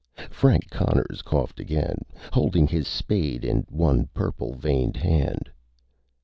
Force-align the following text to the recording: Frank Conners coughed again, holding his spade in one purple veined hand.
Frank 0.31 0.67
Conners 0.71 1.21
coughed 1.21 1.59
again, 1.59 1.99
holding 2.33 2.65
his 2.65 2.87
spade 2.87 3.45
in 3.45 3.67
one 3.69 4.07
purple 4.15 4.55
veined 4.55 4.97
hand. 4.97 5.47